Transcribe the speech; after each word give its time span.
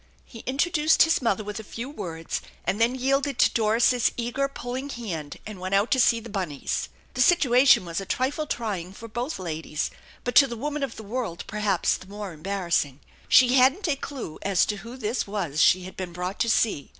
He 0.25 0.39
intro 0.47 0.71
duced 0.71 1.03
his 1.03 1.21
mother 1.21 1.43
with 1.43 1.59
a 1.59 1.63
few 1.63 1.87
words, 1.87 2.41
and 2.65 2.81
then 2.81 2.95
yielded 2.95 3.37
to 3.37 3.51
Doris's 3.53 4.11
eager, 4.17 4.47
pulling 4.47 4.89
hand 4.89 5.37
and 5.45 5.59
went 5.59 5.75
out 5.75 5.91
to 5.91 5.99
see 5.99 6.19
the 6.19 6.27
bunnies. 6.27 6.89
The 7.13 7.21
situation 7.21 7.85
was 7.85 8.01
a 8.01 8.05
trifle 8.07 8.47
trying 8.47 8.93
for 8.93 9.07
both 9.07 9.37
ladies, 9.37 9.91
but 10.23 10.33
to 10.37 10.47
the 10.47 10.57
woman 10.57 10.81
of 10.81 10.95
the 10.95 11.03
world 11.03 11.43
perhaps 11.45 11.97
the 11.97 12.07
more 12.07 12.33
embarrassing. 12.33 12.99
She 13.29 13.57
hadn't 13.57 13.87
a 13.87 13.95
clew 13.95 14.39
as 14.41 14.65
to 14.65 14.77
who 14.77 14.97
this 14.97 15.27
was 15.27 15.61
she 15.61 15.83
had 15.83 15.95
been 15.95 16.13
brought 16.13 16.39
to 16.39 16.49
see. 16.49 16.89